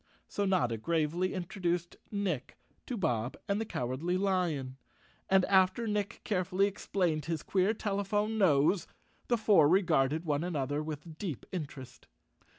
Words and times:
So 0.27 0.45
Notta 0.45 0.77
gravely 0.77 1.35
introduced 1.35 1.95
Nick 2.09 2.57
to 2.87 2.97
Bob 2.97 3.37
and 3.47 3.61
the 3.61 3.65
Cowardly 3.67 4.17
Lion 4.17 4.77
and, 5.29 5.45
after 5.45 5.85
Nick 5.85 6.21
carefully 6.23 6.65
explained 6.65 7.25
his 7.25 7.43
queer 7.43 7.71
telephone 7.75 8.39
nose, 8.39 8.87
the 9.27 9.37
four 9.37 9.69
regarded 9.69 10.25
one 10.25 10.43
another 10.43 10.81
with 10.81 11.19
deep 11.19 11.45
interest. 11.51 12.07